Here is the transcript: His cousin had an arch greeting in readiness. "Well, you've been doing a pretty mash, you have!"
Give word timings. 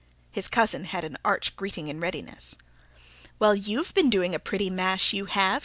His 0.31 0.47
cousin 0.47 0.85
had 0.85 1.03
an 1.05 1.15
arch 1.23 1.55
greeting 1.55 1.87
in 1.87 1.99
readiness. 1.99 2.55
"Well, 3.37 3.53
you've 3.53 3.93
been 3.93 4.09
doing 4.09 4.33
a 4.33 4.39
pretty 4.39 4.67
mash, 4.67 5.13
you 5.13 5.25
have!" 5.25 5.59